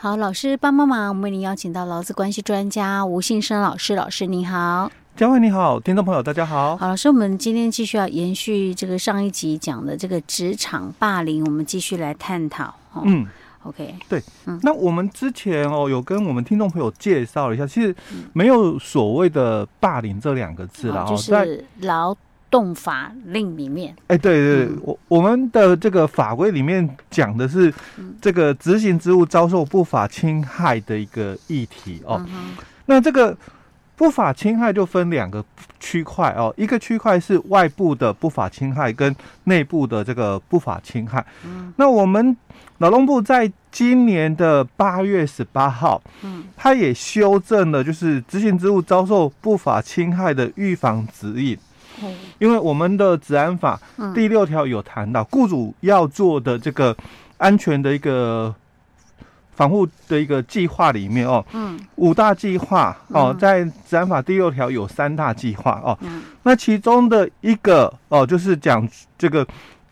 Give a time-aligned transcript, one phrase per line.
[0.00, 6.76] 好，老师帮帮忙，我们为您邀请到劳资关系专家吴信生老师，老师您好，佳慧你好，听众朋友大家好。
[6.76, 12.72] 好，老师，我们今天继续要延续这个上一集讲的这个职场霸凌，我们继续来探讨。
[13.02, 13.26] 嗯
[13.64, 17.92] ，OK，对，嗯，那我们之前哦有跟我们听众朋友介绍了一下，其实
[18.32, 22.16] 没有所谓的霸凌这两个字了，哦，就是劳。
[22.50, 27.72] 动法令里面，哎，对对对，我我们的这个法规里面讲的是
[28.20, 32.24] 这个执行职务遭受不法侵害的一个议题哦。
[32.86, 33.36] 那这个
[33.96, 35.44] 不法侵害就分两个
[35.78, 41.24] 区块哦，一个区块是外部的不法侵害，跟内部的这个不法侵害。
[41.76, 42.34] 那我们
[42.78, 51.58] 劳动部在今年的八月十八号，嗯，他也修正了，就是执行职务遭受不法侵害的预防指引。
[52.38, 53.80] 因为我们的治安法
[54.14, 56.96] 第六条有谈到，雇主要做的这个
[57.36, 58.54] 安全的一个
[59.52, 65.98] 防护的一个计划里面哦，嗯，五大计划哦，在治安法第六条有三大计划哦，
[66.44, 69.46] 那其中的一个哦，就是讲这个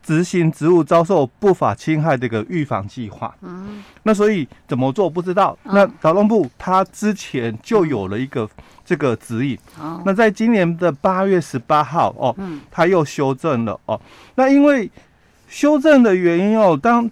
[0.06, 8.48] 执行职务遭受不法侵害的一个预防计划，嗯，那所以怎么做不知道，那劳动部他之前就有了一个。
[8.88, 9.58] 这个指引，
[10.04, 12.32] 那在今年的八月十八号哦，
[12.70, 14.00] 他又修正了哦。
[14.36, 14.88] 那因为
[15.48, 17.10] 修正的原因哦，当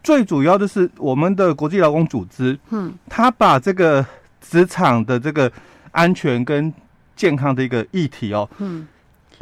[0.00, 4.06] 最主要的是我们的国际劳工组织，嗯，他把这个
[4.40, 5.50] 职场的这个
[5.90, 6.72] 安全跟
[7.16, 8.86] 健康的一个议题哦，嗯，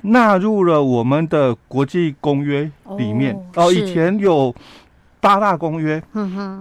[0.06, 3.72] 纳入了我们的国际公约里面哦。
[3.72, 4.54] 以前有。
[5.18, 6.00] 八大公约，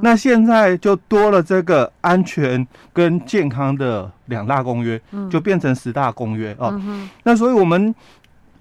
[0.01, 6.81] 那现在就多了这个安全跟健康的两大公约，就变成十大公约哦。
[7.21, 7.93] 那所以我们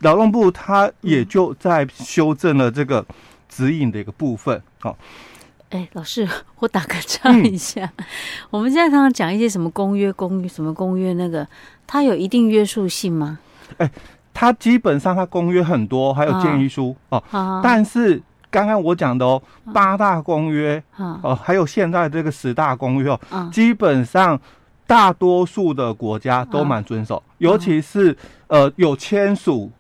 [0.01, 3.07] 劳动部它也就在修正了这个
[3.49, 4.95] 指引的一个部分哦。
[5.71, 7.91] 哎，老师，我打个岔一下，
[8.51, 11.47] 我们现在常常讲一些什么公约、公约什么公约，那个
[11.87, 13.39] 它有一定约束性吗？
[13.79, 13.91] 哎，
[14.35, 17.23] 它基本上它公约很多，还有建议书哦，
[17.63, 18.21] 但是。
[18.51, 19.43] 刚刚我讲的哦，
[19.73, 24.41] 八大公约，哦，还有现在这个十大公约哦，基本上
[24.87, 28.17] 大多数的国家都蛮遵守，尤其是
[28.47, 29.73] 呃有签署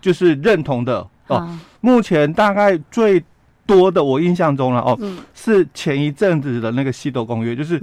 [0.00, 1.48] 就是认同的哦。
[1.80, 3.22] 目前大概最
[3.64, 4.98] 多的我印象中了哦，
[5.32, 7.80] 是前一阵子的那个西德公约，就是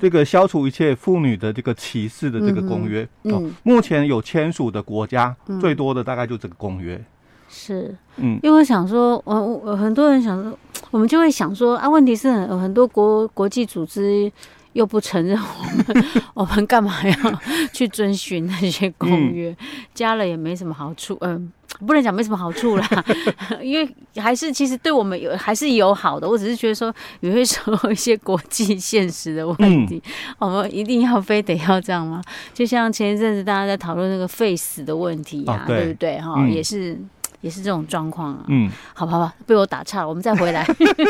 [0.00, 3.42] 这个消除一切妇女的这个歧视的这个公约哦。
[3.64, 7.02] 目前有签署的国家最多的大概就这个公约。
[7.50, 10.58] 是，嗯，因为我想说，我我很多人想说，
[10.92, 14.30] 我们就会想说啊，问题是很很多国国际组织
[14.74, 16.04] 又不承认我们，
[16.34, 17.40] 我们干嘛要
[17.72, 19.56] 去遵循那些公约？
[19.94, 21.50] 加了也没什么好处，嗯，
[21.86, 23.04] 不能讲没什么好处啦，
[23.62, 23.88] 因为
[24.20, 26.28] 还是其实对我们有还是有好的。
[26.28, 29.56] 我只是觉得说，有些时候一些国际现实的问
[29.86, 30.02] 题，
[30.38, 32.22] 我们一定要非得要这样吗？
[32.52, 36.20] 就像前一阵子大家在讨论那个废死的问题呀，对不对？
[36.20, 36.98] 哈，也是。
[37.40, 40.66] 也是这种状况啊，嗯，好吧，好吧，被我打岔了，我们再回来，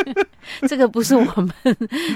[0.69, 1.51] 这个不是我们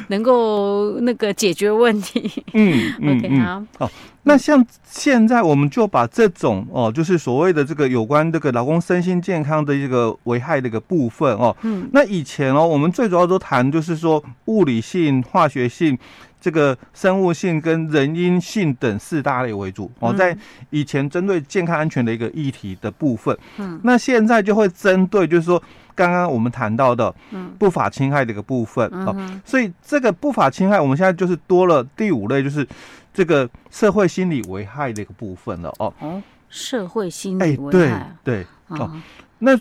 [0.08, 3.90] 能够那个解决问题，嗯， OK，好，好，
[4.24, 15.98] 那像现在我们就把这种哦，就是所谓的这个有关这个老公身心健康的一个危害的一个部分哦，嗯，那以前哦，我们最主要都谈就是说物理性、化学性。
[16.42, 20.36] 这个生物性跟人因性等四大类为主哦，在
[20.70, 25.62] 以前针对健康安全的一个议题的部分，嗯，那现在就会针对就是说
[25.94, 29.14] 刚刚我们谈到的，嗯，不法侵害的一个部分哦，
[29.44, 32.66] 所以这个不法侵害我们现在就是多了第五类，就是
[33.14, 35.94] 这个社会心理危害的一个部分了哦。
[36.00, 38.46] 哦，社会心理危害，对对
[38.80, 38.90] 哦，
[39.38, 39.56] 那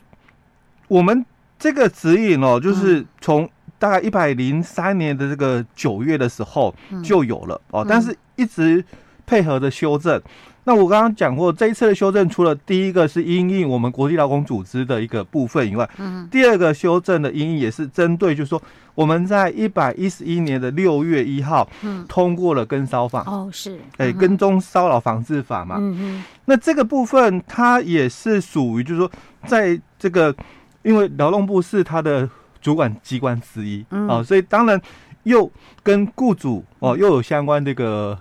[0.88, 1.24] 我们
[1.60, 3.48] 这个指引哦，就是从。
[3.82, 6.72] 大概一百零三年的这个九月的时候
[7.04, 8.86] 就有了哦，但是一直
[9.26, 10.22] 配合着修正。
[10.66, 18.62] 那我刚刚讲过，这一次的修正，除了第一个是因应我们国际劳工组织的一个部分以外，嗯，第二个修正的因应也是针对，就是说
[18.94, 29.12] 我们在一百一十一年的六月一号，嗯，通过了跟骚法哦，是，哎，跟踪骚扰防治法嘛，嗯嗯，那这个部分它也是属于，就是说
[29.48, 30.36] 在这个，
[30.84, 32.30] 因为劳动部是它的。
[32.62, 33.82] 主管机关之一。
[33.90, 34.80] 啊、哦，所以当然
[35.24, 35.52] 又
[35.84, 38.18] 跟雇主哦又有相关这个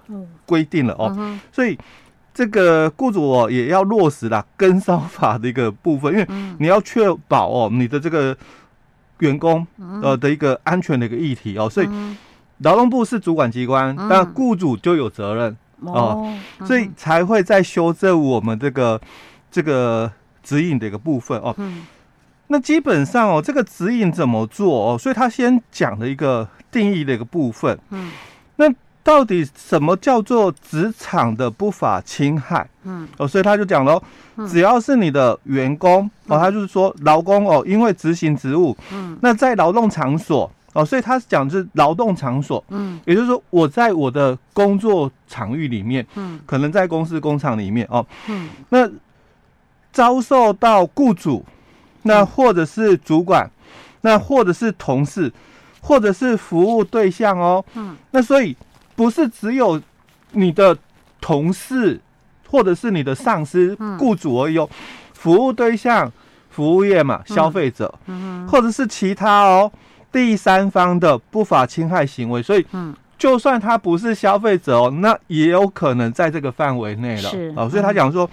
[0.46, 1.78] 规定了哦，所以
[2.34, 6.26] 这个雇主哦也要落实了 跟骚法的一个部分，因为
[6.58, 8.36] 你要确保哦你的这个
[9.18, 9.66] 员工
[10.02, 11.88] 呃的一个安全的一个议题哦，所以
[12.58, 16.30] 劳动部是主管机关，但雇主就有责任哦，
[16.66, 19.00] 所以才会在修正我们这个
[19.50, 20.10] 这个
[20.42, 21.56] 指引的一个部分哦。
[22.52, 24.98] 那基本上哦，这个指引怎么做哦？
[24.98, 27.78] 所以他先讲了一个定义的一个部分。
[27.90, 28.10] 嗯，
[28.56, 28.66] 那
[29.04, 32.68] 到底什么叫做职场的不法侵害？
[32.82, 34.02] 嗯，哦，所以他就讲喽，
[34.48, 48.90] 只要是你的员工哦，他就是说劳工哦，因为执行职务，嗯，那在劳动场所哦，所以他讲的是劳动场所，嗯，也就是说我在我的工作场域里面，嗯，可能在公司工厂里面哦，嗯，那
[49.92, 51.44] 遭受到雇主。
[52.02, 53.50] 那或者是主管，
[54.00, 55.32] 那或者是同事，
[55.80, 57.64] 或者是服务对象哦。
[57.74, 57.96] 嗯。
[58.10, 58.56] 那所以
[58.96, 59.80] 不是只有
[60.32, 60.76] 你的
[61.20, 62.00] 同事，
[62.48, 64.68] 或者是你的上司、雇主而已哦。
[65.12, 66.10] 服务对象、
[66.48, 69.70] 服务业嘛，消费者，嗯，或者是其他哦，
[70.10, 72.42] 第三方的不法侵害行为。
[72.42, 77.28] 所以，嗯，就算他不是消费者哦，那也有可能在这个范围内了。
[77.30, 77.52] 是。
[77.54, 78.28] 哦，所以他讲说。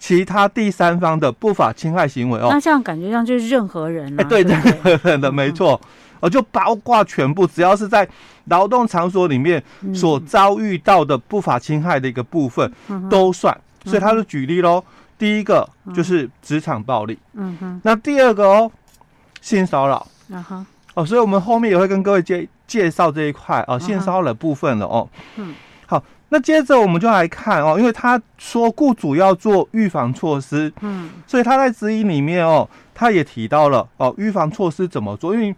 [0.00, 5.80] 其他第三方的不法侵害行为哦，那这样感觉上就是任何人啊，对，任何人的没错，
[6.18, 8.08] 哦，就包括全部，只要是在
[8.46, 9.62] 劳动场所里面
[9.94, 12.72] 所遭遇到的不法侵害的一个部分
[13.08, 13.56] 都算。
[13.84, 14.82] 所以他就举例喽，
[15.18, 18.70] 第一个就是职场暴力，嗯哼，那第二个哦，
[19.40, 25.69] 性骚扰，啊哈，哦，所以我们后面也会跟各位介介绍这一块哦，性骚扰的部分了哦，嗯，好。
[26.32, 35.52] 那接着我们就来看哦，因为他说雇主要做预防措施，嗯，所以他在指引里面哦，他也提到了哦，预防措施怎么做，因为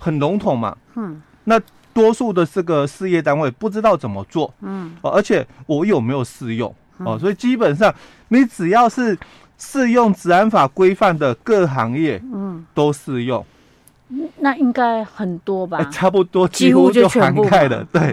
[0.00, 1.60] 很笼统嘛，嗯，那
[1.92, 7.94] 多数的这个事业单位不知道怎么做，嗯，哦，而且我有没有适用哦，所以基本上
[8.28, 9.16] 你只要是
[9.58, 13.46] 适用治安法规范的各行业，嗯，都适用，
[14.38, 15.84] 那应该很多吧？
[15.92, 18.12] 差不多几乎就涵盖了，对。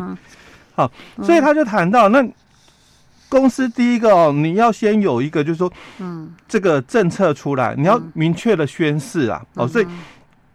[0.78, 0.92] 好，
[1.24, 2.24] 所以他就谈到，那
[3.28, 9.88] 公司第一个哦，你要先有一个，就是说，嗯，这个政策出来，你要明确的宣示啊，哦，所以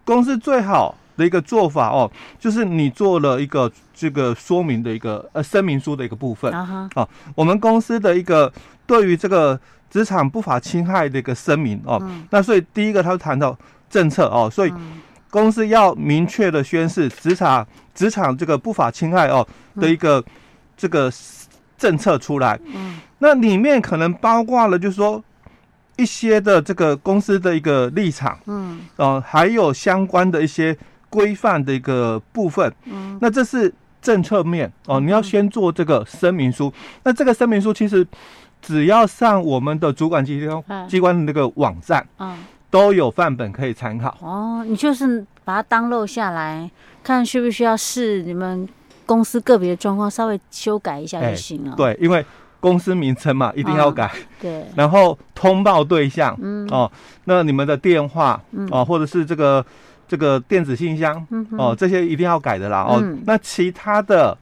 [0.04, 2.08] 公司最好的一个做法哦，
[2.38, 8.50] 就是你做了一个这个说明的一个呃声明书的一个部分，啊哈，我们公司的一个
[8.86, 9.58] 对于这个
[9.90, 13.58] 职场不法侵害的一个声明哦，那所以第一个他就谈到
[13.90, 14.72] 政策哦，所以。
[15.32, 19.46] 公司要明确的宣示职场职场这个不法侵害哦
[19.76, 20.22] 的一个
[20.76, 21.10] 这个
[21.78, 25.24] 政策出来，嗯，那里面可能包括了就是说
[25.96, 30.76] 一些的这个公司的一个立场，嗯，哦，还有相关的一些
[31.08, 36.70] 规范的一个部分，嗯，那这是政策面哦，你要先做这个声明书，
[37.04, 38.06] 那这个声明书其实
[38.60, 42.36] 只要上我们的主管机关机关的那个网站，嗯。
[42.72, 46.70] 都有范本可以参考哦，你就是把它 download 下来，
[47.04, 48.66] 看需不需要试你们
[49.04, 51.74] 公司个别的状况稍微修改一下就行了。
[51.76, 52.24] 对，因为
[52.60, 54.10] 公司名称嘛，一定要改。
[54.40, 54.64] 对。
[54.74, 56.90] 然后通报对象，嗯哦，
[57.24, 59.62] 那你们的电话，哦，或者是这个
[60.08, 61.26] 这个电子信箱，
[61.58, 62.86] 哦，这些一定要改的啦。
[62.88, 64.34] 哦，那其他的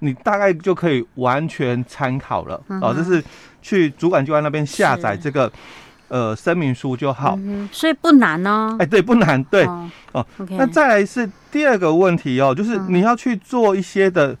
[0.00, 2.60] 你大概就可以完全参考了。
[2.82, 3.24] 哦，就是
[3.62, 5.50] 去主管机关那边下载这个。
[6.08, 8.74] 呃，声明书就好，嗯，所以不难哦。
[8.78, 14.34] 哎，对，不难，对，哦，哦，okay，那再来是第二个问题哦，就是你要去做一些的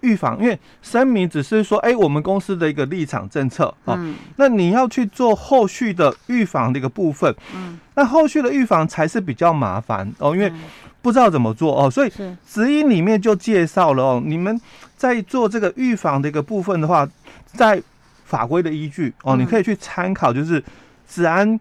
[0.00, 10.52] 预防，嗯，因为声明只是说，哎，我们公司的一个立场政策哦，嗯，那你要去做后续的预防的一个部分，嗯，那后续的预防才是比较麻烦哦，因为
[11.00, 12.12] 不知道怎么做哦，所以
[12.46, 14.60] 指引里面就介绍了哦，你们
[14.98, 17.08] 在做这个预防的一个部分的话，
[17.46, 17.82] 在
[18.26, 20.62] 法规的依据哦，你可以去参考，就是。
[21.08, 21.58] 职安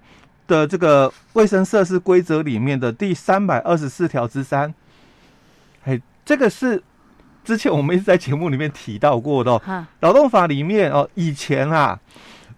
[0.47, 4.73] 的这个卫生设施规则里面的第三百二十四条之三，
[5.85, 6.81] 哎，这个是
[7.43, 9.85] 之前我们一直在节目里面提到过的哦。
[9.99, 11.99] 劳动法里面哦，以前啊。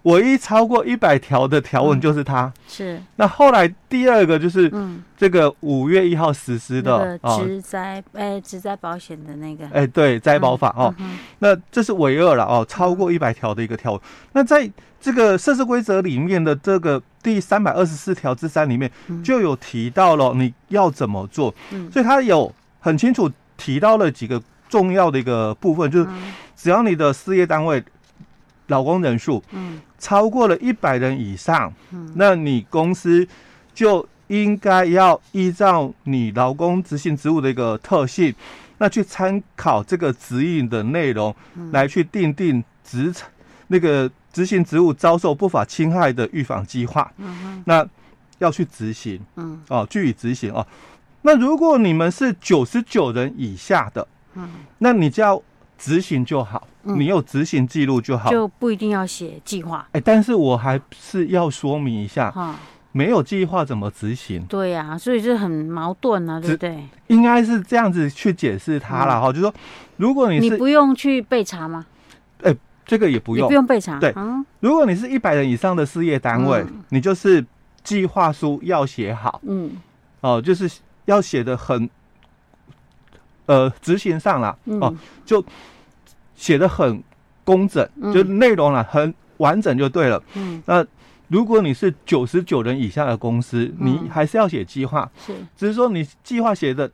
[0.05, 3.01] 唯一超过一百条的条文就是它，是。
[3.15, 4.71] 那后来第二个就是，
[5.17, 10.93] 这个五月一号实施的职灾，哎，职灾保险的那个，哎，对，灾保法哦。
[11.39, 14.01] 那这是唯二了哦，超过一百条的一个条文。
[14.33, 14.69] 那在
[15.01, 18.91] 这个设施规则里面的这个第三百二十四条之三里面，
[19.23, 21.51] 就有提到了你要怎么做。
[21.91, 26.09] 所以它有很清楚提到了几个重要的一个部分，就是
[26.55, 27.83] 只要你的事业单位。
[28.67, 33.27] 劳工人数，嗯，超过了一百人以上，嗯，那你公司
[33.73, 38.33] 就应该要依照你劳工执行职务的一个特性，
[38.77, 41.35] 那去参考这个指引的内容，
[41.71, 43.13] 来去订定职
[43.67, 47.87] 那个执行职务遭受不法侵害的预防计划，嗯，那
[48.39, 50.65] 要去执行，嗯，哦，据以执行哦。
[51.21, 55.41] 那如果你们是九十九人以下的，嗯，那你就要
[55.77, 56.67] 执行就好。
[56.83, 59.87] 你有执行记录就好，就不一定要写计划。
[59.93, 62.55] 哎，但是我还是要说明一下，哈
[62.91, 64.45] 没有计划怎么执行？
[64.45, 66.87] 对呀、啊，所以就很矛盾啊，对不对？
[67.07, 69.53] 应该是这样子去解释它了哈，就是说，
[69.97, 71.85] 如果你是你不用去备查吗？
[72.43, 73.99] 哎、欸，这个也不用，不用备查。
[73.99, 77.43] 对，嗯、如果你是一百人以上的事业单位，嗯、你就是
[77.83, 79.71] 计划书要写好，嗯，
[80.21, 80.71] 哦，就是
[81.05, 81.89] 要写的很，
[83.45, 85.43] 呃，执行上了，哦，嗯、就
[86.35, 87.03] 写的很
[87.43, 90.85] 工整，嗯、就内容了很完整就对了，嗯，那。
[91.27, 96.89] 如果你是九十九人以下的公司，嗯、你还是要写计划，是，只是说你计划写的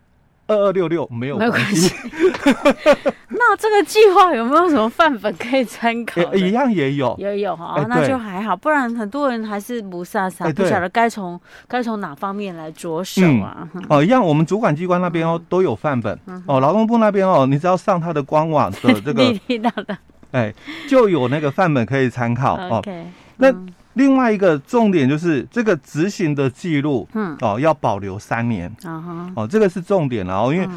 [0.52, 1.96] 二二六六没有关系。
[3.34, 6.22] 那这个计划有没有什么范本可以参考？
[6.34, 8.56] 一样也有，也有哈，欸、那就还好。
[8.56, 13.68] 不然很多人还是不飒飒，欸、不晓得该从该从哪方面来着手啊。
[13.74, 16.18] 嗯、哦，一样，我们主管机关那边哦都有范本。
[16.28, 19.98] 嗯、哦，劳动部那边哦，你只要上他的官网的这个， 听到的，
[20.32, 20.54] 哎，
[20.88, 23.06] 就有那个范本可以参考 Okay, 哦。
[23.38, 23.56] 那。
[24.02, 30.68] 嗯另外一个重点就是这个执行的记录，嗯，哦，要保留三年，嗯、哦，这个是重点了哦，因为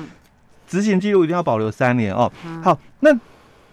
[0.69, 2.31] 执行记录一定要保留三年哦。
[2.45, 3.11] 嗯、好，那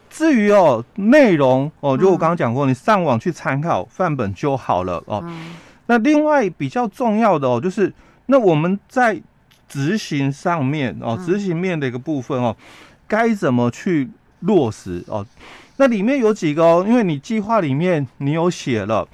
[0.09, 5.21] 至于哦内容哦，就我刚刚讲过，你上网去参考范本就好了哦。
[5.25, 5.53] 嗯、
[5.87, 7.93] 那另外比较重要的哦，就是
[8.27, 9.21] 那我们在
[9.67, 12.55] 执行上面哦，执行面的一个部分哦，
[13.07, 15.25] 该怎么去落实哦？
[15.77, 19.07] 那里面有几个哦，因为你计划里面你有写了，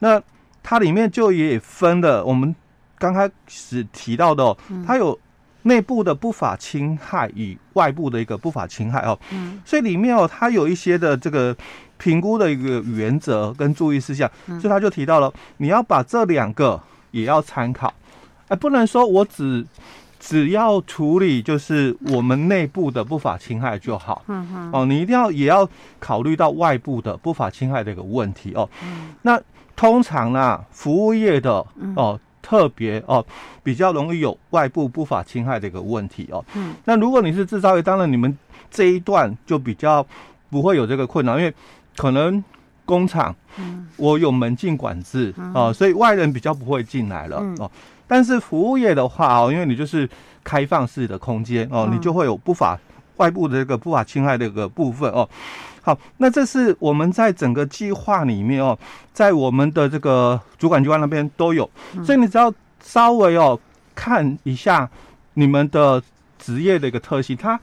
[0.00, 0.22] 那
[0.62, 2.24] 它里面就也分了。
[2.24, 2.54] 我们
[2.98, 5.18] 刚开始提到的哦，它有
[5.62, 9.18] 内部的不法侵害与外部的一个不法侵害哦。
[9.30, 9.60] 嗯。
[9.64, 11.56] 所以里面哦，它有一些的这个
[11.96, 17.92] 评估的一个原则跟注意事项，所以他就提到了，你要把这两个也要参考，
[18.48, 19.66] 哎，不能说我只。
[20.20, 25.66] 只要处理就是我们内部的不法侵害就好，嗯哼，哦，你一定要也要
[26.00, 28.68] 考虑到外部的不法侵害的一个问题哦。
[28.82, 29.40] 嗯，那
[29.78, 33.24] 通常呢，服务业的哦，特别哦，
[33.62, 36.44] 比较容易有外部不法侵害的一个问题哦。
[36.56, 38.36] 嗯，那如果你是制造业，当然你们
[38.68, 40.04] 这一段就比较
[40.50, 41.54] 不会有这个困难，因为
[41.96, 42.42] 可能
[42.84, 47.70] 工厂，嗯，我有门禁管制哦，所以外人比较不会进来了哦。
[48.08, 50.10] 但是服务业的话哦，因为你就是
[50.42, 52.76] 开放式的空间哦，你就会有不法
[53.18, 55.28] 外部的这个不法侵害的一个部分哦。
[55.82, 58.76] 好，那这是我们在整个计划里面哦，
[59.12, 61.70] 在我们的这个主管机关那边都有，
[62.04, 63.58] 所以你只要稍微哦
[63.94, 64.88] 看一下
[65.34, 66.02] 你们的
[66.38, 67.58] 职业的一个特性，它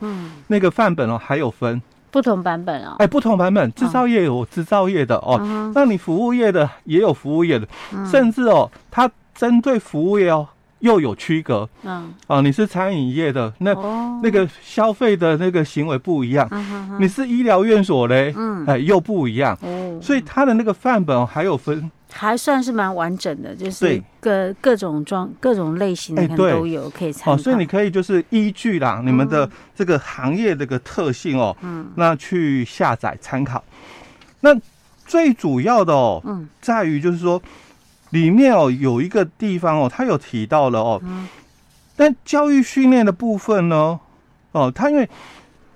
[0.48, 1.82] 那个范本哦还有分。
[2.12, 7.68] 不同版本啊，哎，不同版本，制造业有制造业的哦，那你服务业的也有服务业的，
[8.10, 9.10] 甚至哦它。
[9.36, 10.48] 针对服务业哦，
[10.86, 11.68] 又有区隔。
[11.82, 16.48] 嗯，啊，你是餐饮业的，那、哦、那个消费的那个行为不一样。
[16.52, 19.58] 嗯、哼哼你是医疗院所嘞，嗯，哎，又不一样。
[19.64, 27.34] 哦，所以它的那个范本还有分，还算是蛮完整的，就是各各种装、各种类型的都有可以参考。
[27.34, 33.64] 哦，所以你可以就是依据啦，你们的这个行业这个特性哦，嗯，那去下载参考。
[34.42, 34.56] 那
[35.08, 37.42] 最主要的哦，嗯，在于就是说。
[38.16, 41.02] 里面哦有一个地方哦，他有提到了哦，
[41.98, 44.00] 但教育训练的部分呢，
[44.54, 45.10] 哦，他因为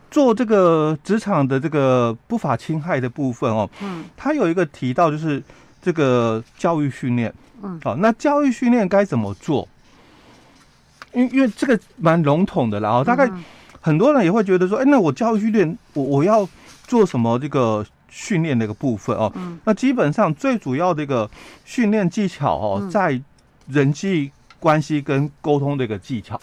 [0.10, 5.43] 做这个职场的这个不法侵害的部分哦，嗯，他有一个提到就是
[5.81, 9.67] 这个教育训练，嗯，好，那教育训练该怎么做？
[11.13, 13.29] 因为因为这个蛮笼统的啦，哦，大概
[13.81, 16.48] 很多人也会觉得说，哎，那我教育训练，我我要
[16.88, 17.86] 做什么这个？
[18.10, 21.30] 训练的一个部分哦，嗯、那基本上最主要的一个
[21.63, 23.22] 训练技巧哦，嗯、在
[23.68, 26.39] 人际关系跟沟通的一个技巧。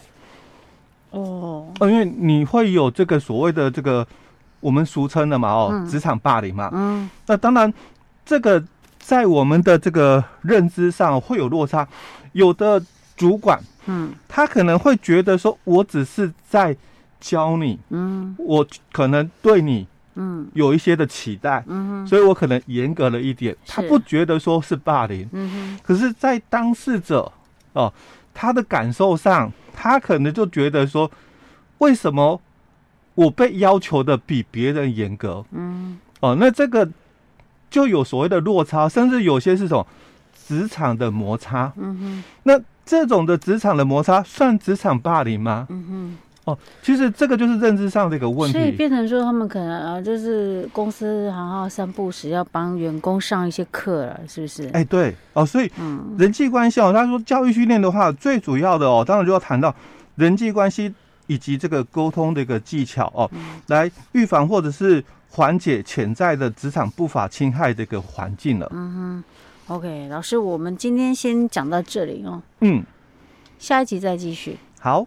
[1.11, 4.07] 哦，因为你会有这个所谓的这个
[4.61, 7.73] 我们俗称的嘛哦，职、嗯、场霸凌嘛，嗯，那当然
[8.25, 8.63] 这个
[8.99, 11.87] 在我们的这个认知上会有落差，
[12.33, 12.83] 有的
[13.17, 16.77] 主管嗯，他可能会觉得说我只是在
[17.19, 19.87] 教你，嗯，我可能对你。
[20.17, 27.31] 嗯，有一些的期待，嗯哼，所以我可能严格了一点，他不觉得说是霸凌，嗯哼，可是，在当事者
[27.75, 27.93] 哦，
[28.35, 31.11] 他的感受上，他可能就觉得说，
[31.79, 32.41] 为什么
[33.15, 35.45] 我被要求的比别人严格？
[35.53, 36.89] 嗯，哦，那这个
[37.71, 39.87] 就有所谓的落差，甚至有些是种
[40.47, 45.67] 职场的摩擦，嗯哼，那这种的职场的摩擦算职场霸凌吗？
[45.69, 46.19] 嗯哼。
[46.47, 54.69] 哦，其实这个就是认知上的一个问题，所以变成说他们可能啊，就是公司行号三不时要帮员工上一些课了，是不是？
[54.69, 59.75] 哎，对哦，所以嗯，人际关系哦，他说教育训练的话，最主要的哦，当然就要谈到
[60.15, 60.95] 人际关系
[61.27, 68.71] 以及这个沟通的一个技巧哦，嗯、来预防或者是缓解潜在的职场不法侵害的一个环境了。
[68.73, 69.25] 嗯哼。
[69.75, 72.41] OK，老师，我们今天先讲到这里哦。
[72.61, 72.85] 嗯，
[73.59, 74.57] 下一集再继续。
[74.79, 75.05] 好。